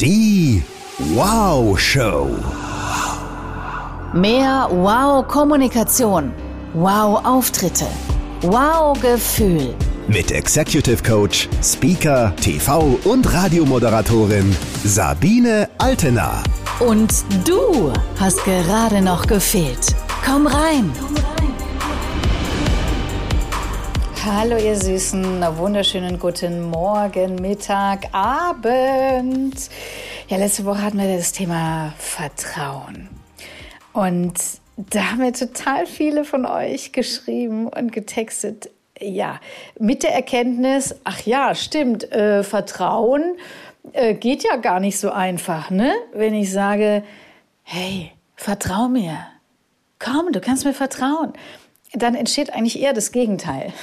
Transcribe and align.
Die 0.00 0.62
Wow 1.14 1.78
Show. 1.78 2.30
Mehr 4.14 4.66
Wow-Kommunikation. 4.70 6.32
Wow-Auftritte. 6.72 7.84
Wow-Gefühl. 8.40 9.74
Mit 10.08 10.32
Executive 10.32 11.02
Coach, 11.02 11.50
Speaker, 11.62 12.34
TV 12.36 12.98
und 13.04 13.30
Radiomoderatorin 13.30 14.56
Sabine 14.84 15.68
Altena. 15.76 16.42
Und 16.78 17.12
du 17.46 17.92
hast 18.18 18.42
gerade 18.46 19.02
noch 19.02 19.26
gefehlt. 19.26 19.94
Komm 20.24 20.46
rein. 20.46 20.90
Hallo 24.22 24.58
ihr 24.58 24.76
Süßen, 24.76 25.40
wunderschönen 25.56 26.18
guten 26.18 26.68
Morgen, 26.68 27.36
Mittag, 27.36 28.12
Abend. 28.12 29.70
Ja, 30.28 30.36
letzte 30.36 30.66
Woche 30.66 30.82
hatten 30.82 30.98
wir 30.98 31.16
das 31.16 31.32
Thema 31.32 31.94
Vertrauen. 31.96 33.08
Und 33.94 34.34
da 34.76 35.12
haben 35.12 35.20
mir 35.20 35.32
total 35.32 35.86
viele 35.86 36.26
von 36.26 36.44
euch 36.44 36.92
geschrieben 36.92 37.66
und 37.66 37.92
getextet, 37.92 38.68
ja, 39.00 39.40
mit 39.78 40.02
der 40.02 40.14
Erkenntnis, 40.14 40.94
ach 41.04 41.22
ja, 41.22 41.54
stimmt, 41.54 42.12
äh, 42.12 42.44
Vertrauen 42.44 43.38
äh, 43.94 44.12
geht 44.12 44.44
ja 44.44 44.56
gar 44.56 44.80
nicht 44.80 44.98
so 44.98 45.10
einfach, 45.10 45.70
ne? 45.70 45.94
Wenn 46.12 46.34
ich 46.34 46.52
sage, 46.52 47.04
hey, 47.62 48.12
vertrau 48.36 48.88
mir, 48.88 49.16
komm, 49.98 50.32
du 50.32 50.42
kannst 50.42 50.66
mir 50.66 50.74
vertrauen, 50.74 51.32
dann 51.94 52.14
entsteht 52.14 52.52
eigentlich 52.52 52.80
eher 52.80 52.92
das 52.92 53.12
Gegenteil 53.12 53.72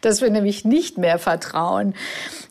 dass 0.00 0.20
wir 0.20 0.30
nämlich 0.30 0.64
nicht 0.64 0.98
mehr 0.98 1.18
vertrauen. 1.18 1.94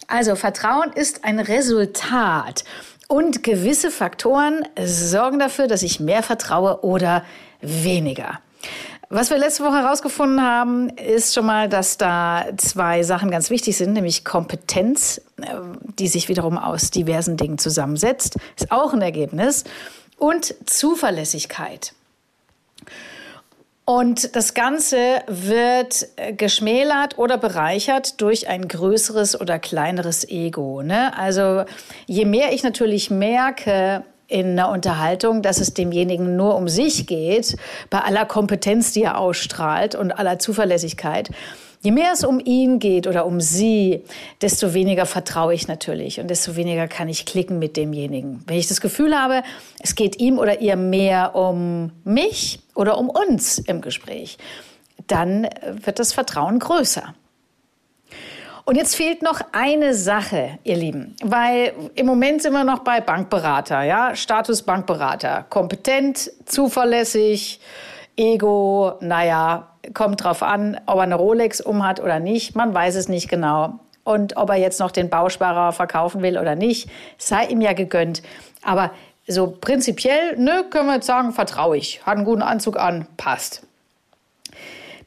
Also 0.08 0.36
Vertrauen 0.36 0.92
ist 0.94 1.24
ein 1.24 1.40
Resultat 1.40 2.64
und 3.08 3.44
gewisse 3.44 3.92
Faktoren 3.92 4.66
sorgen 4.84 5.40
dafür, 5.40 5.68
dass 5.68 5.84
ich 5.84 6.00
mehr 6.00 6.24
vertraue 6.24 6.84
oder 6.84 7.24
weniger. 7.62 8.40
Was 9.10 9.30
wir 9.30 9.38
letzte 9.38 9.64
Woche 9.64 9.84
herausgefunden 9.84 10.42
haben, 10.42 10.90
ist 10.90 11.34
schon 11.34 11.46
mal, 11.46 11.70
dass 11.70 11.98
da 11.98 12.46
zwei 12.58 13.04
Sachen 13.04 13.32
ganz 13.32 13.50
wichtig 13.50 13.78
sind, 13.78 13.94
nämlich 13.94 14.26
Kompetenz, 14.26 15.22
äh, 15.42 15.46
die 15.98 16.10
sich 16.10 16.28
wiederum 16.28 16.58
aus 16.58 16.92
diversen 16.92 17.38
Dingen 17.38 17.58
zusammensetzt, 17.58 18.36
ist 18.58 18.70
auch 18.70 18.94
ein 18.94 19.02
Ergebnis, 19.02 19.64
und 20.18 20.56
Zuverlässigkeit. 20.66 21.94
Und 23.90 24.36
das 24.36 24.54
Ganze 24.54 25.22
wird 25.28 26.10
äh, 26.18 26.34
geschmälert 26.34 27.18
oder 27.18 27.38
bereichert 27.38 28.20
durch 28.20 28.50
ein 28.50 28.68
größeres 28.68 29.40
oder 29.40 29.60
kleineres 29.60 30.28
Ego. 30.28 30.82
Ne? 30.82 31.18
Also 31.18 31.64
je 32.06 32.26
mehr 32.26 32.52
ich 32.52 32.64
natürlich 32.64 33.10
merke, 33.10 34.04
in 34.28 34.60
einer 34.60 34.72
Unterhaltung, 34.72 35.42
dass 35.42 35.62
es 35.62 35.74
demjenigen 35.74 36.36
nur 36.36 36.56
um 36.56 36.68
sich 36.68 37.08
geht, 37.08 37.56
bei 37.90 38.00
aller 38.00 38.26
Kompetenz, 38.26 38.92
die 38.92 39.04
er 39.04 39.18
ausstrahlt 39.18 39.96
und 39.96 40.12
aller 40.12 40.38
Zuverlässigkeit, 40.38 41.30
Je 41.82 41.92
mehr 41.92 42.12
es 42.14 42.24
um 42.24 42.40
ihn 42.44 42.80
geht 42.80 43.08
oder 43.08 43.26
um 43.26 43.40
sie, 43.40 44.04
desto 44.42 44.74
weniger 44.74 45.06
vertraue 45.06 45.54
ich 45.54 45.68
natürlich 45.68 46.20
und 46.20 46.28
desto 46.30 46.56
weniger 46.56 46.88
kann 46.88 47.08
ich 47.08 47.26
klicken 47.26 47.60
mit 47.60 47.78
demjenigen. 47.78 48.44
Wenn 48.48 48.58
ich 48.58 48.68
das 48.68 48.82
Gefühl 48.82 49.18
habe, 49.18 49.44
es 49.80 49.96
geht 49.96 50.20
ihm 50.20 50.40
oder 50.40 50.60
ihr 50.60 50.76
mehr 50.76 51.36
um 51.36 51.92
mich 52.04 52.60
oder 52.74 52.98
um 52.98 53.10
uns 53.10 53.60
im 53.60 53.82
Gespräch, 53.82 54.38
dann 55.06 55.48
wird 55.64 56.00
das 56.00 56.14
Vertrauen 56.14 56.60
größer. 56.60 57.14
Und 58.66 58.76
jetzt 58.76 58.98
fehlt 58.98 59.22
noch 59.22 59.40
eine 59.54 59.94
Sache, 59.94 60.60
ihr 60.66 60.76
Lieben, 60.76 61.16
weil 61.24 61.72
im 61.96 62.06
Moment 62.06 62.42
sind 62.42 62.52
wir 62.52 62.66
noch 62.66 62.80
bei 62.80 63.00
Bankberater, 63.00 63.84
ja, 63.84 64.14
Status 64.14 64.64
Bankberater, 64.64 65.46
kompetent, 65.50 66.30
zuverlässig, 66.46 67.62
Ego, 68.18 68.96
naja, 69.00 69.77
kommt 69.94 70.24
drauf 70.24 70.44
an, 70.44 70.80
ob 70.86 70.98
er 70.98 71.04
eine 71.04 71.16
Rolex 71.16 71.62
umhat 71.62 72.00
oder 72.00 72.20
nicht. 72.20 72.56
Man 72.56 72.74
weiß 72.74 72.96
es 72.96 73.08
nicht 73.08 73.30
genau. 73.30 73.80
Und 74.04 74.38
ob 74.38 74.50
er 74.50 74.56
jetzt 74.56 74.80
noch 74.80 74.92
den 74.92 75.10
Bausparer 75.10 75.74
verkaufen 75.74 76.22
will 76.22 76.38
oder 76.38 76.56
nicht, 76.56 76.90
sei 77.18 77.46
ihm 77.46 77.62
ja 77.62 77.74
gegönnt. 77.74 78.22
Aber 78.64 78.92
so 79.28 79.48
prinzipiell, 79.60 80.38
ne, 80.38 80.64
können 80.70 80.88
wir 80.88 80.96
jetzt 80.96 81.08
sagen, 81.08 81.34
vertraue 81.34 81.78
ich. 81.78 82.06
Hat 82.06 82.16
einen 82.16 82.26
guten 82.26 82.42
Anzug 82.42 82.78
an, 82.78 83.08
passt. 83.18 83.64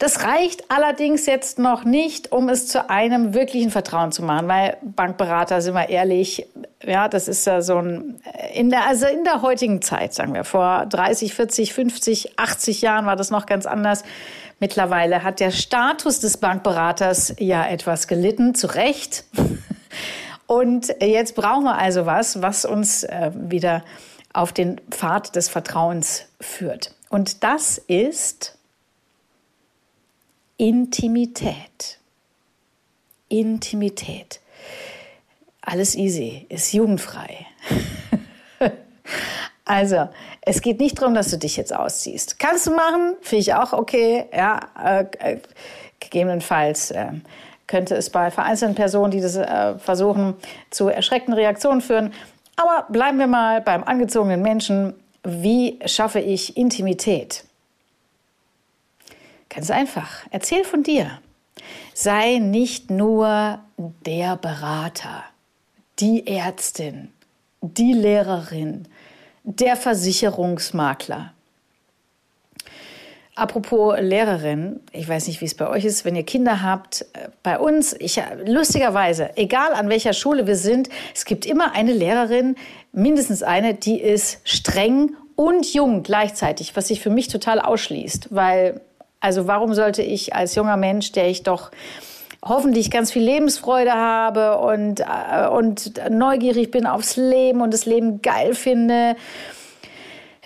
Das 0.01 0.25
reicht 0.25 0.71
allerdings 0.71 1.27
jetzt 1.27 1.59
noch 1.59 1.85
nicht, 1.85 2.33
um 2.33 2.49
es 2.49 2.67
zu 2.67 2.89
einem 2.89 3.35
wirklichen 3.35 3.71
Vertrauen 3.71 4.13
zu 4.13 4.23
machen, 4.23 4.49
weil 4.49 4.79
Bankberater, 4.81 5.61
sind 5.61 5.75
wir 5.75 5.91
ehrlich, 5.91 6.47
ja, 6.83 7.07
das 7.07 7.29
ist 7.29 7.47
ja 7.47 7.61
so 7.61 7.77
ein, 7.77 8.19
in 8.55 8.71
der, 8.71 8.87
also 8.87 9.07
in 9.07 9.25
der 9.25 9.43
heutigen 9.43 9.83
Zeit, 9.83 10.15
sagen 10.15 10.33
wir, 10.33 10.45
vor 10.45 10.87
30, 10.87 11.35
40, 11.35 11.75
50, 11.75 12.39
80 12.39 12.81
Jahren 12.81 13.05
war 13.05 13.17
das 13.17 13.31
noch 13.31 13.45
ganz 13.45 13.67
anders. 13.67 14.03
Mittlerweile 14.61 15.23
hat 15.23 15.41
der 15.41 15.51
Status 15.51 16.21
des 16.21 16.37
Bankberaters 16.37 17.35
ja 17.39 17.67
etwas 17.67 18.07
gelitten, 18.07 18.55
zu 18.55 18.67
Recht. 18.67 19.25
Und 20.47 20.95
jetzt 21.01 21.35
brauchen 21.35 21.65
wir 21.65 21.79
also 21.79 22.05
was, 22.05 22.43
was 22.43 22.67
uns 22.67 23.05
äh, 23.05 23.31
wieder 23.35 23.83
auf 24.33 24.53
den 24.53 24.81
Pfad 24.91 25.35
des 25.35 25.49
Vertrauens 25.49 26.27
führt. 26.41 26.95
Und 27.09 27.43
das 27.43 27.79
ist 27.79 28.59
Intimität. 30.59 31.99
Intimität. 33.29 34.41
Alles 35.63 35.95
easy, 35.95 36.45
ist 36.51 36.73
jugendfrei. 36.73 37.47
Also, 39.71 40.09
es 40.41 40.63
geht 40.63 40.81
nicht 40.81 41.01
darum, 41.01 41.15
dass 41.15 41.31
du 41.31 41.39
dich 41.39 41.57
jetzt 41.57 41.73
ausziehst. 41.73 42.41
Kannst 42.41 42.67
du 42.67 42.73
machen, 42.73 43.15
finde 43.21 43.41
ich 43.43 43.55
auch 43.55 43.73
okay. 43.73 44.25
Ja, 44.33 44.59
äh, 44.85 45.05
äh, 45.21 45.39
gegebenenfalls 46.01 46.91
äh, 46.91 47.13
könnte 47.69 47.95
es 47.95 48.11
bei 48.11 48.33
vereinzelten 48.33 48.75
Personen, 48.75 49.13
die 49.13 49.21
das 49.21 49.37
äh, 49.37 49.79
versuchen, 49.79 50.35
zu 50.71 50.89
erschreckten 50.89 51.35
Reaktionen 51.35 51.83
führen. 51.83 52.13
Aber 52.57 52.87
bleiben 52.89 53.21
wir 53.21 53.29
mal 53.29 53.61
beim 53.61 53.85
angezogenen 53.85 54.43
Menschen. 54.43 54.93
Wie 55.23 55.79
schaffe 55.87 56.19
ich 56.19 56.57
Intimität? 56.57 57.45
Ganz 59.51 59.71
einfach. 59.71 60.27
Erzähl 60.33 60.65
von 60.65 60.83
dir. 60.83 61.21
Sei 61.95 62.39
nicht 62.39 62.91
nur 62.91 63.61
der 63.79 64.35
Berater, 64.35 65.23
die 66.01 66.27
Ärztin, 66.27 67.13
die 67.61 67.93
Lehrerin, 67.93 68.89
der 69.45 69.77
Versicherungsmakler. 69.77 71.33
Apropos 73.37 73.99
Lehrerin, 73.99 74.81
ich 74.93 75.09
weiß 75.09 75.29
nicht, 75.29 75.41
wie 75.41 75.47
es 75.47 75.55
bei 75.55 75.67
euch 75.67 75.87
ist, 75.87 76.05
wenn 76.05 76.15
ihr 76.15 76.25
Kinder 76.25 76.63
habt. 76.63 77.07
Äh, 77.15 77.29
bei 77.43 77.59
uns, 77.59 77.95
ich, 77.99 78.21
lustigerweise, 78.45 79.37
egal 79.37 79.73
an 79.73 79.89
welcher 79.89 80.13
Schule 80.13 80.47
wir 80.47 80.57
sind, 80.57 80.91
es 81.15 81.25
gibt 81.25 81.47
immer 81.47 81.73
eine 81.73 81.93
Lehrerin, 81.93 82.57
mindestens 82.93 83.43
eine, 83.43 83.73
die 83.73 83.99
ist 83.99 84.41
streng 84.45 85.17
und 85.37 85.73
jung 85.73 86.03
gleichzeitig, 86.03 86.77
was 86.77 86.89
sich 86.89 87.01
für 87.01 87.09
mich 87.09 87.29
total 87.29 87.61
ausschließt. 87.61 88.29
Weil, 88.35 88.83
also 89.21 89.47
warum 89.47 89.73
sollte 89.73 90.03
ich 90.03 90.35
als 90.35 90.55
junger 90.55 90.77
Mensch, 90.77 91.13
der 91.13 91.29
ich 91.29 91.43
doch 91.43 91.71
hoffentlich 92.45 92.91
ganz 92.91 93.13
viel 93.13 93.23
Lebensfreude 93.23 93.93
habe 93.93 94.59
und, 94.59 95.01
äh, 95.01 95.47
und 95.49 95.93
neugierig 96.11 96.71
bin 96.71 96.87
aufs 96.87 97.17
Leben 97.17 97.61
und 97.61 97.75
das 97.75 97.87
Leben 97.87 98.23
geil 98.23 98.55
finde. 98.55 99.17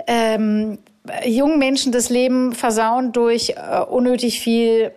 Ähm, 0.06 0.78
jungen 1.24 1.58
Menschen 1.58 1.92
das 1.92 2.10
Leben 2.10 2.52
versauen 2.52 3.12
durch 3.12 3.50
äh, 3.50 3.80
unnötig 3.80 4.40
viel 4.40 4.92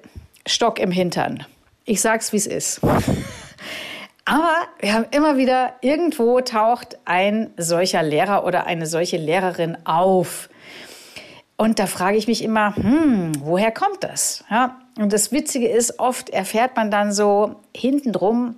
Stock 0.46 0.80
im 0.80 0.92
Hintern. 0.92 1.46
Ich 1.86 2.02
sag's, 2.02 2.34
wie 2.34 2.38
es 2.38 2.48
ist. 2.48 2.82
Aber 4.26 4.56
wir 4.80 4.94
haben 4.94 5.06
immer 5.12 5.38
wieder, 5.38 5.74
irgendwo 5.82 6.42
taucht 6.42 6.98
ein 7.06 7.52
solcher 7.56 8.04
Lehrer 8.04 8.46
oder 8.46 8.66
eine 8.66 8.86
solche 8.86 9.16
Lehrerin 9.16 9.78
auf. 9.86 10.50
Und 11.58 11.80
da 11.80 11.88
frage 11.88 12.18
ich 12.18 12.28
mich 12.28 12.44
immer, 12.44 12.76
hm, 12.76 13.32
woher 13.40 13.72
kommt 13.72 14.04
das? 14.04 14.44
Ja, 14.50 14.80
und 15.00 15.12
das 15.12 15.32
Witzige 15.32 15.68
ist, 15.68 16.00
oft 16.00 16.30
erfährt 16.30 16.76
man 16.76 16.92
dann 16.92 17.12
so 17.12 17.56
hintendrum, 17.76 18.56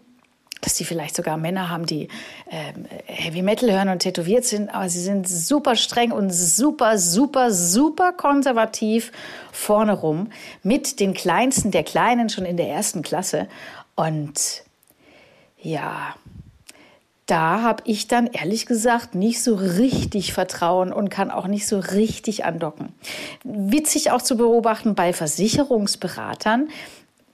dass 0.61 0.73
die 0.73 0.83
vielleicht 0.83 1.15
sogar 1.15 1.37
Männer 1.37 1.69
haben, 1.69 1.85
die 1.85 2.09
äh, 2.49 2.73
Heavy 3.05 3.41
Metal 3.41 3.71
hören 3.71 3.87
und 3.87 3.99
tätowiert 3.99 4.43
sind, 4.43 4.73
aber 4.73 4.89
sie 4.89 5.01
sind 5.01 5.27
super 5.27 5.77
streng 5.77 6.11
und 6.11 6.31
super, 6.31 6.97
super, 6.97 7.51
super 7.51 8.11
konservativ 8.11 9.13
vorne 9.53 9.93
rum 9.93 10.29
mit 10.61 10.99
den 10.99 11.13
Kleinsten 11.13 11.71
der 11.71 11.83
Kleinen 11.83 12.29
schon 12.29 12.43
in 12.43 12.57
der 12.57 12.67
ersten 12.67 13.01
Klasse. 13.01 13.47
Und 13.95 14.63
ja, 15.57 16.15
da 17.29 17.61
habe 17.61 17.83
ich 17.85 18.07
dann 18.07 18.27
ehrlich 18.27 18.65
gesagt 18.65 19.13
nicht 19.13 19.43
so 19.43 19.55
richtig 19.55 20.33
Vertrauen 20.33 20.91
und 20.91 21.09
kann 21.09 21.29
auch 21.29 21.47
nicht 21.47 21.67
so 21.67 21.79
richtig 21.79 22.45
andocken. 22.45 22.89
Witzig 23.43 24.11
auch 24.11 24.21
zu 24.21 24.35
beobachten 24.35 24.95
bei 24.95 25.13
Versicherungsberatern, 25.13 26.69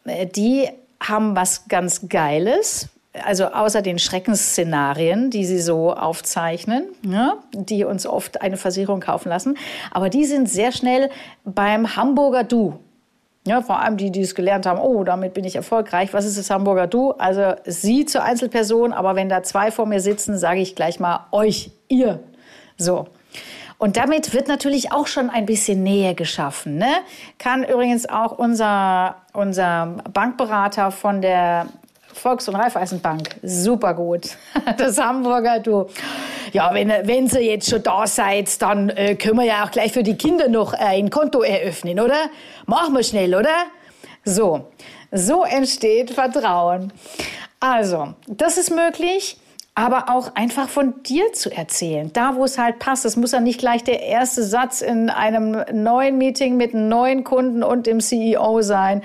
äh, 0.06 0.28
die 0.28 0.68
haben 1.00 1.36
was 1.36 1.68
ganz 1.68 2.10
Geiles, 2.10 2.90
also 3.24 3.46
außer 3.46 3.82
den 3.82 4.00
Schreckensszenarien, 4.00 5.30
die 5.30 5.46
sie 5.46 5.60
so 5.60 5.94
aufzeichnen, 5.94 6.84
ja, 7.04 7.38
die 7.54 7.86
uns 7.86 8.06
oft 8.06 8.42
eine 8.42 8.58
Versicherung 8.58 9.00
kaufen 9.00 9.30
lassen, 9.30 9.58
aber 9.92 10.10
die 10.10 10.26
sind 10.26 10.50
sehr 10.50 10.72
schnell 10.72 11.10
beim 11.46 11.96
Hamburger 11.96 12.44
Du. 12.44 12.80
Ja, 13.48 13.62
vor 13.62 13.80
allem 13.80 13.96
die, 13.98 14.12
die 14.12 14.22
es 14.22 14.34
gelernt 14.34 14.66
haben, 14.66 14.80
oh, 14.80 15.04
damit 15.04 15.36
bin 15.36 15.46
ich 15.46 15.56
erfolgreich. 15.56 16.14
Was 16.14 16.26
ist 16.26 16.38
das 16.38 16.50
Hamburger 16.50 16.88
Du? 16.88 17.12
Also 17.12 17.54
Sie 17.66 18.06
zur 18.06 18.24
Einzelperson, 18.24 18.92
aber 18.92 19.16
wenn 19.16 19.30
da 19.30 19.44
zwei 19.44 19.70
vor 19.70 19.86
mir 19.86 20.02
sitzen, 20.02 20.38
sage 20.38 20.62
ich 20.62 20.76
gleich 20.76 21.00
mal 21.00 21.28
euch, 21.32 21.70
ihr. 21.88 22.20
So. 22.78 23.08
Und 23.78 23.98
damit 23.98 24.34
wird 24.34 24.48
natürlich 24.48 24.92
auch 24.92 25.06
schon 25.06 25.30
ein 25.30 25.46
bisschen 25.46 25.84
Nähe 25.84 26.16
geschaffen. 26.16 26.78
Ne? 26.78 26.92
Kann 27.38 27.64
übrigens 27.64 28.10
auch 28.10 28.38
unser, 28.38 29.18
unser 29.34 29.98
Bankberater 30.12 30.92
von 30.92 31.22
der 31.22 31.68
Volks- 32.16 32.48
und 32.48 32.56
Raiffeisenbank. 32.56 33.36
Super 33.44 33.94
gut. 33.94 34.38
Das 34.78 34.98
Hamburger, 34.98 35.60
du. 35.60 35.88
Ja, 36.52 36.74
wenn, 36.74 36.90
wenn 36.90 37.28
Sie 37.28 37.40
jetzt 37.40 37.70
schon 37.70 37.84
da 37.84 38.08
seid, 38.08 38.62
dann 38.62 38.90
äh, 38.90 39.16
können 39.16 39.38
wir 39.38 39.46
ja 39.46 39.66
auch 39.66 39.72
gleich 39.72 39.92
für 39.92 40.04
die 40.04 40.16
Kinder 40.16 40.48
noch 40.48 40.74
äh, 40.74 40.78
ein 40.78 41.10
Konto 41.10 41.42
eröffnen, 41.42 42.00
oder? 42.00 42.30
Machen 42.66 42.94
wir 42.96 43.04
schnell, 43.04 43.36
oder? 43.36 43.54
So. 44.24 44.68
So 45.12 45.44
entsteht 45.44 46.12
Vertrauen. 46.12 46.92
Also, 47.60 48.14
das 48.28 48.58
ist 48.58 48.72
möglich 48.72 49.38
aber 49.76 50.10
auch 50.10 50.34
einfach 50.36 50.70
von 50.70 51.04
dir 51.04 51.34
zu 51.34 51.52
erzählen, 51.52 52.10
da 52.14 52.36
wo 52.36 52.46
es 52.46 52.58
halt 52.58 52.80
passt. 52.80 53.04
Es 53.04 53.18
muss 53.18 53.34
ja 53.34 53.42
nicht 53.42 53.60
gleich 53.60 53.84
der 53.84 54.02
erste 54.02 54.42
Satz 54.42 54.82
in 54.82 55.10
einem 55.10 55.64
neuen 55.74 56.18
Meeting 56.18 56.56
mit 56.56 56.74
einem 56.74 56.88
neuen 56.88 57.26
Kunden 57.26 57.62
und 57.62 57.86
dem 57.86 58.00
CEO 58.00 58.62
sein, 58.62 59.04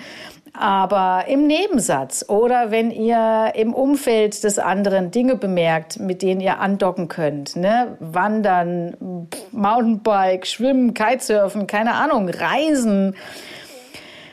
aber 0.53 1.25
im 1.29 1.47
Nebensatz 1.47 2.25
oder 2.29 2.71
wenn 2.71 2.91
ihr 2.91 3.53
im 3.55 3.73
Umfeld 3.73 4.43
des 4.43 4.59
anderen 4.59 5.11
Dinge 5.11 5.37
bemerkt, 5.37 6.01
mit 6.01 6.23
denen 6.23 6.41
ihr 6.41 6.61
andocken 6.61 7.09
könnt, 7.09 7.57
ne? 7.57 7.97
Wandern, 8.01 9.29
Mountainbike, 9.53 10.47
Schwimmen, 10.47 10.95
Kitesurfen, 10.95 11.67
keine 11.67 11.95
Ahnung, 11.95 12.29
Reisen, 12.29 13.15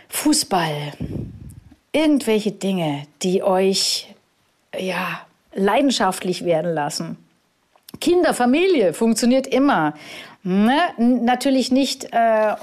Fußball, 0.10 0.94
irgendwelche 1.92 2.52
Dinge, 2.52 3.04
die 3.22 3.44
euch 3.44 4.14
ja 4.78 5.22
leidenschaftlich 5.54 6.46
werden 6.46 6.74
lassen. 6.74 7.18
Kinder, 8.00 8.34
Familie 8.34 8.94
funktioniert 8.94 9.48
immer. 9.48 9.94
Ne? 10.48 10.80
Natürlich 10.98 11.74
nicht, 11.74 12.08
äh, 12.14 12.56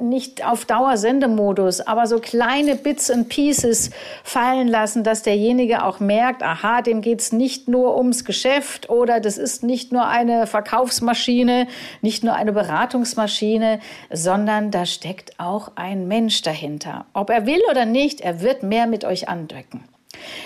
nicht 0.00 0.42
auf 0.46 0.64
Dauer 0.64 0.96
Sendemodus, 0.96 1.82
aber 1.82 2.06
so 2.06 2.18
kleine 2.18 2.76
Bits 2.76 3.10
and 3.10 3.28
Pieces 3.28 3.90
fallen 4.22 4.68
lassen, 4.68 5.04
dass 5.04 5.20
derjenige 5.20 5.84
auch 5.84 6.00
merkt, 6.00 6.42
aha, 6.42 6.80
dem 6.80 7.02
geht's 7.02 7.30
nicht 7.30 7.68
nur 7.68 7.98
ums 7.98 8.24
Geschäft 8.24 8.88
oder 8.88 9.20
das 9.20 9.36
ist 9.36 9.62
nicht 9.62 9.92
nur 9.92 10.08
eine 10.08 10.46
Verkaufsmaschine, 10.46 11.66
nicht 12.00 12.24
nur 12.24 12.36
eine 12.36 12.54
Beratungsmaschine, 12.54 13.80
sondern 14.10 14.70
da 14.70 14.86
steckt 14.86 15.38
auch 15.38 15.72
ein 15.74 16.08
Mensch 16.08 16.40
dahinter. 16.40 17.04
Ob 17.12 17.28
er 17.28 17.44
will 17.44 17.60
oder 17.70 17.84
nicht, 17.84 18.22
er 18.22 18.40
wird 18.40 18.62
mehr 18.62 18.86
mit 18.86 19.04
euch 19.04 19.28
andrücken. 19.28 19.84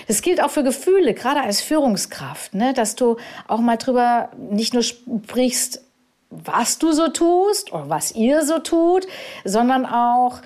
Das 0.09 0.21
gilt 0.21 0.43
auch 0.43 0.49
für 0.49 0.63
Gefühle, 0.63 1.13
gerade 1.13 1.41
als 1.41 1.61
Führungskraft, 1.61 2.53
ne? 2.53 2.73
dass 2.73 2.95
du 2.95 3.15
auch 3.47 3.61
mal 3.61 3.77
drüber 3.77 4.27
nicht 4.37 4.73
nur 4.73 4.83
sprichst, 4.83 5.85
was 6.29 6.77
du 6.77 6.91
so 6.91 7.07
tust 7.09 7.73
oder 7.73 7.89
was 7.89 8.13
ihr 8.13 8.45
so 8.45 8.59
tut, 8.59 9.07
sondern 9.45 9.85
auch, 9.85 10.41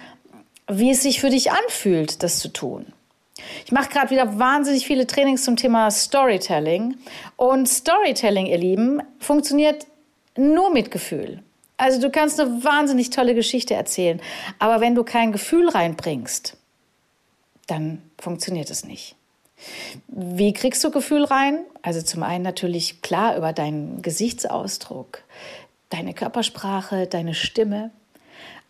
wie 0.68 0.92
es 0.92 1.04
sich 1.04 1.20
für 1.20 1.30
dich 1.30 1.52
anfühlt, 1.52 2.24
das 2.24 2.40
zu 2.40 2.48
tun. 2.48 2.86
Ich 3.66 3.72
mache 3.72 3.90
gerade 3.90 4.10
wieder 4.12 4.40
wahnsinnig 4.40 4.86
viele 4.86 5.08
Trainings 5.08 5.44
zum 5.44 5.58
Thema 5.58 5.92
Storytelling. 5.92 6.96
Und 7.36 7.68
Storytelling, 7.68 8.46
ihr 8.46 8.58
Lieben, 8.58 9.02
funktioniert 9.20 9.86
nur 10.38 10.72
mit 10.72 10.92
Gefühl. 10.92 11.44
Also 11.78 12.00
du 12.00 12.10
kannst 12.10 12.40
eine 12.40 12.64
wahnsinnig 12.64 13.10
tolle 13.10 13.36
Geschichte 13.36 13.74
erzählen, 13.74 14.22
aber 14.60 14.80
wenn 14.80 14.96
du 14.96 15.04
kein 15.04 15.32
Gefühl 15.32 15.70
reinbringst, 15.70 16.56
dann 17.68 18.02
funktioniert 18.20 18.70
es 18.70 18.86
nicht. 18.86 19.16
Wie 20.08 20.54
kriegst 20.54 20.84
du 20.84 20.92
Gefühl 20.92 21.24
rein? 21.24 21.60
Also 21.82 22.02
zum 22.02 22.24
einen 22.24 22.44
natürlich 22.44 23.02
klar 23.02 23.38
über 23.38 23.54
deinen 23.54 24.02
Gesichtsausdruck, 24.02 25.24
deine 25.94 26.14
Körpersprache, 26.14 27.08
deine 27.08 27.34
Stimme, 27.34 27.92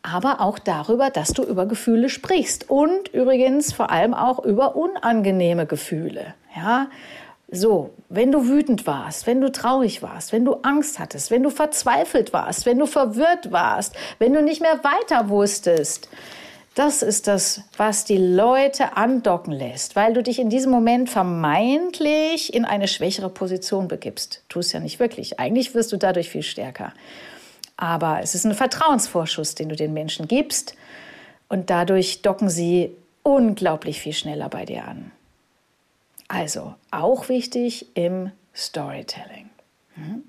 aber 0.01 0.41
auch 0.41 0.59
darüber, 0.59 1.09
dass 1.09 1.29
du 1.29 1.43
über 1.43 1.65
Gefühle 1.65 2.09
sprichst 2.09 2.69
und 2.69 3.07
übrigens 3.13 3.71
vor 3.71 3.89
allem 3.89 4.13
auch 4.13 4.43
über 4.43 4.75
unangenehme 4.75 5.65
Gefühle. 5.65 6.33
Ja, 6.55 6.87
so, 7.49 7.91
wenn 8.09 8.31
du 8.31 8.47
wütend 8.47 8.85
warst, 8.87 9.27
wenn 9.27 9.39
du 9.39 9.51
traurig 9.51 10.01
warst, 10.01 10.33
wenn 10.33 10.43
du 10.43 10.55
Angst 10.63 10.99
hattest, 10.99 11.31
wenn 11.31 11.43
du 11.43 11.49
verzweifelt 11.49 12.33
warst, 12.33 12.65
wenn 12.65 12.79
du 12.79 12.87
verwirrt 12.87 13.51
warst, 13.51 13.95
wenn 14.19 14.33
du 14.33 14.41
nicht 14.41 14.61
mehr 14.61 14.83
weiter 14.83 15.29
wusstest, 15.29 16.09
das 16.75 17.03
ist 17.03 17.27
das, 17.27 17.61
was 17.77 18.03
die 18.03 18.17
Leute 18.17 18.97
andocken 18.97 19.53
lässt, 19.53 19.95
weil 19.95 20.13
du 20.13 20.23
dich 20.23 20.39
in 20.39 20.49
diesem 20.49 20.71
Moment 20.71 21.09
vermeintlich 21.09 22.53
in 22.53 22.65
eine 22.65 22.87
schwächere 22.87 23.29
Position 23.29 23.87
begibst. 23.87 24.43
Tu 24.49 24.59
es 24.59 24.71
ja 24.71 24.79
nicht 24.79 24.99
wirklich. 24.99 25.39
Eigentlich 25.39 25.75
wirst 25.75 25.91
du 25.91 25.97
dadurch 25.97 26.29
viel 26.29 26.41
stärker. 26.41 26.93
Aber 27.77 28.21
es 28.21 28.33
ist 28.33 28.45
ein 28.45 28.55
Vertrauensvorschuss, 28.55 29.55
den 29.55 29.69
du 29.69 29.75
den 29.75 29.93
Menschen 29.93 30.27
gibst. 30.27 30.75
Und 31.47 31.69
dadurch 31.69 32.23
docken 32.23 32.49
sie 32.49 32.95
unglaublich 33.21 34.01
viel 34.01 34.13
schneller 34.13 34.49
bei 34.49 34.65
dir 34.65 34.85
an. 34.85 35.11
Also 36.27 36.73
auch 36.89 37.29
wichtig 37.29 37.95
im 37.95 38.31
Storytelling. 38.55 39.49
Hm? 39.95 40.23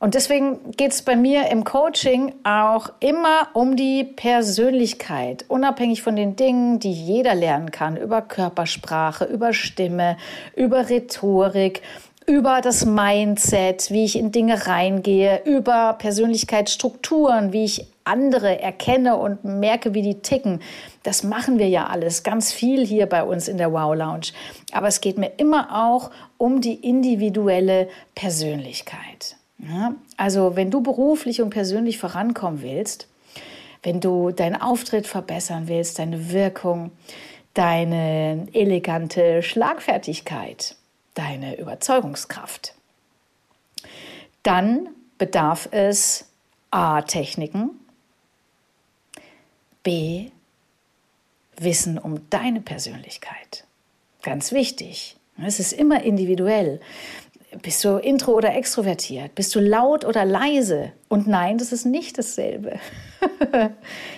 Und 0.00 0.14
deswegen 0.14 0.70
geht 0.76 0.92
es 0.92 1.02
bei 1.02 1.16
mir 1.16 1.48
im 1.48 1.64
Coaching 1.64 2.32
auch 2.44 2.90
immer 3.00 3.48
um 3.52 3.74
die 3.74 4.04
Persönlichkeit, 4.04 5.44
unabhängig 5.48 6.02
von 6.02 6.14
den 6.14 6.36
Dingen, 6.36 6.78
die 6.78 6.92
jeder 6.92 7.34
lernen 7.34 7.72
kann, 7.72 7.96
über 7.96 8.22
Körpersprache, 8.22 9.24
über 9.24 9.52
Stimme, 9.52 10.16
über 10.54 10.88
Rhetorik, 10.88 11.82
über 12.26 12.60
das 12.60 12.84
Mindset, 12.84 13.90
wie 13.90 14.04
ich 14.04 14.16
in 14.16 14.30
Dinge 14.30 14.68
reingehe, 14.68 15.42
über 15.44 15.94
Persönlichkeitsstrukturen, 15.94 17.52
wie 17.52 17.64
ich 17.64 17.86
andere 18.04 18.60
erkenne 18.60 19.16
und 19.16 19.44
merke, 19.44 19.94
wie 19.94 20.02
die 20.02 20.20
ticken. 20.20 20.60
Das 21.02 21.24
machen 21.24 21.58
wir 21.58 21.68
ja 21.68 21.86
alles 21.86 22.22
ganz 22.22 22.52
viel 22.52 22.86
hier 22.86 23.06
bei 23.06 23.24
uns 23.24 23.48
in 23.48 23.58
der 23.58 23.72
Wow 23.72 23.96
Lounge. 23.96 24.28
Aber 24.72 24.86
es 24.86 25.00
geht 25.00 25.18
mir 25.18 25.32
immer 25.38 25.88
auch 25.88 26.10
um 26.36 26.60
die 26.60 26.74
individuelle 26.74 27.88
Persönlichkeit. 28.14 29.38
Ja, 29.58 29.94
also 30.16 30.54
wenn 30.56 30.70
du 30.70 30.80
beruflich 30.82 31.42
und 31.42 31.50
persönlich 31.50 31.98
vorankommen 31.98 32.62
willst, 32.62 33.08
wenn 33.82 34.00
du 34.00 34.30
deinen 34.30 34.56
Auftritt 34.56 35.06
verbessern 35.06 35.68
willst, 35.68 35.98
deine 35.98 36.30
Wirkung, 36.30 36.92
deine 37.54 38.46
elegante 38.52 39.42
Schlagfertigkeit, 39.42 40.76
deine 41.14 41.58
Überzeugungskraft, 41.58 42.74
dann 44.42 44.88
bedarf 45.18 45.68
es 45.72 46.28
A. 46.70 47.02
Techniken, 47.02 47.70
B. 49.82 50.30
Wissen 51.56 51.98
um 51.98 52.28
deine 52.30 52.60
Persönlichkeit. 52.60 53.64
Ganz 54.22 54.52
wichtig. 54.52 55.16
Es 55.42 55.60
ist 55.60 55.72
immer 55.72 56.02
individuell. 56.02 56.80
Bist 57.62 57.82
du 57.84 57.96
intro 57.96 58.32
oder 58.32 58.54
extrovertiert? 58.54 59.34
Bist 59.34 59.54
du 59.54 59.60
laut 59.60 60.04
oder 60.04 60.24
leise? 60.24 60.92
Und 61.08 61.26
nein, 61.26 61.56
das 61.56 61.72
ist 61.72 61.86
nicht 61.86 62.18
dasselbe. 62.18 62.78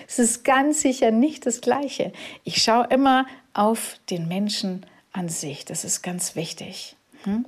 es 0.07 0.19
ist 0.19 0.43
ganz 0.43 0.81
sicher 0.81 1.11
nicht 1.11 1.45
das 1.45 1.61
Gleiche. 1.61 2.11
Ich 2.43 2.61
schaue 2.61 2.87
immer 2.89 3.25
auf 3.53 3.95
den 4.09 4.27
Menschen 4.27 4.85
an 5.13 5.29
sich. 5.29 5.63
Das 5.63 5.85
ist 5.85 6.01
ganz 6.01 6.35
wichtig. 6.35 6.97
Hm? 7.23 7.45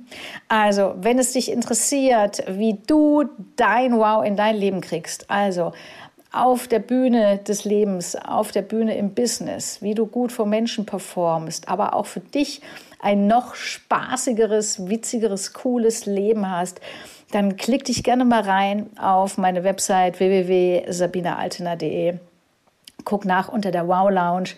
Also, 0.48 0.94
wenn 0.96 1.18
es 1.18 1.32
dich 1.32 1.50
interessiert, 1.50 2.44
wie 2.48 2.78
du 2.86 3.24
dein 3.56 3.98
Wow 3.98 4.24
in 4.24 4.36
dein 4.36 4.56
Leben 4.56 4.80
kriegst, 4.80 5.30
also 5.30 5.72
auf 6.34 6.66
der 6.66 6.80
Bühne 6.80 7.38
des 7.38 7.64
Lebens, 7.64 8.16
auf 8.16 8.50
der 8.50 8.62
Bühne 8.62 8.96
im 8.96 9.14
Business, 9.14 9.80
wie 9.82 9.94
du 9.94 10.06
gut 10.06 10.32
vor 10.32 10.46
Menschen 10.46 10.84
performst, 10.84 11.68
aber 11.68 11.94
auch 11.94 12.06
für 12.06 12.20
dich 12.20 12.60
ein 13.00 13.26
noch 13.26 13.54
spaßigeres, 13.54 14.88
witzigeres, 14.88 15.52
cooles 15.52 16.06
Leben 16.06 16.50
hast, 16.50 16.80
dann 17.30 17.56
klick 17.56 17.84
dich 17.84 18.02
gerne 18.02 18.24
mal 18.24 18.42
rein 18.42 18.88
auf 18.98 19.38
meine 19.38 19.62
Website 19.62 20.18
www.sabinealtener.de. 20.18 22.14
Guck 23.04 23.24
nach 23.26 23.48
unter 23.48 23.70
der 23.70 23.86
Wow 23.86 24.10
Lounge. 24.10 24.50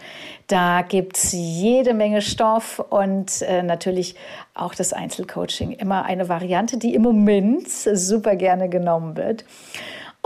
Da 0.47 0.83
gibt 0.83 1.17
es 1.17 1.33
jede 1.33 1.95
Menge 1.95 2.23
Stoff 2.23 2.79
und 2.79 3.43
äh, 3.43 3.63
natürlich 3.63 4.15
auch 4.55 4.75
das 4.75 4.93
Einzelcoaching. 4.93 5.73
Immer 5.73 6.05
eine 6.05 6.29
Variante, 6.29 6.77
die 6.77 6.95
im 6.95 7.03
Moment 7.03 7.69
super 7.69 8.37
gerne 8.37 8.69
genommen 8.69 9.17
wird. 9.17 9.45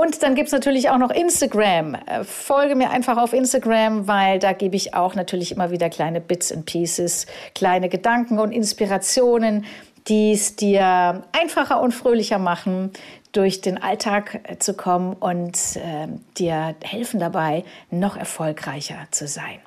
Und 0.01 0.23
dann 0.23 0.35
gibt 0.35 0.47
es 0.47 0.53
natürlich 0.53 0.89
auch 0.89 0.97
noch 0.97 1.11
Instagram. 1.11 1.95
Äh, 1.95 2.25
folge 2.25 2.75
mir 2.75 2.89
einfach 2.89 3.19
auf 3.19 3.35
Instagram, 3.35 4.09
weil 4.09 4.39
da 4.39 4.55
gebe 4.55 4.75
ich 4.75 4.95
auch 4.95 5.15
natürlich 5.15 5.53
immer 5.53 5.71
wieder 5.73 5.91
kleine 5.91 6.23
Bits 6.23 6.51
and 6.51 6.65
Pieces, 6.65 7.27
kleine 7.55 7.91
Gedanken 7.91 8.39
und 8.39 8.51
Inspirationen, 8.51 9.67
die 10.09 10.33
es 10.33 10.57
dir 10.57 11.23
einfacher 11.39 11.83
und 11.83 11.93
fröhlicher 11.93 12.39
machen, 12.39 12.93
durch 13.33 13.61
den 13.61 13.77
Alltag 13.77 14.41
äh, 14.45 14.57
zu 14.57 14.73
kommen 14.73 15.13
und 15.13 15.59
äh, 15.77 16.09
dir 16.39 16.75
helfen 16.83 17.21
dabei, 17.21 17.63
noch 17.91 18.17
erfolgreicher 18.17 19.07
zu 19.11 19.29
sein. 19.29 19.59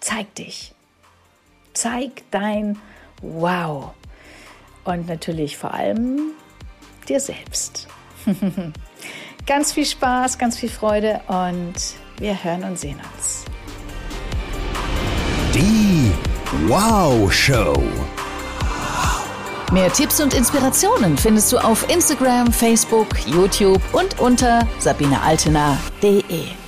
Zeig 0.00 0.34
dich. 0.34 0.74
Zeig 1.72 2.22
dein 2.32 2.78
Wow. 3.22 3.92
Und 4.84 5.08
natürlich 5.08 5.56
vor 5.56 5.72
allem 5.72 6.32
dir 7.08 7.18
selbst. 7.18 7.88
ganz 9.46 9.72
viel 9.72 9.86
Spaß, 9.86 10.38
ganz 10.38 10.58
viel 10.58 10.68
Freude 10.68 11.20
und 11.26 11.74
wir 12.18 12.42
hören 12.42 12.64
und 12.64 12.78
sehen 12.78 13.00
uns. 13.16 13.44
Die 15.54 16.12
Wow 16.66 17.32
Show. 17.32 17.74
Mehr 19.72 19.90
Tipps 19.90 20.20
und 20.20 20.34
Inspirationen 20.34 21.16
findest 21.16 21.50
du 21.50 21.58
auf 21.58 21.88
Instagram, 21.90 22.52
Facebook, 22.52 23.08
YouTube 23.26 23.80
und 23.94 24.20
unter 24.20 24.68
sabinealtener.de. 24.78 26.61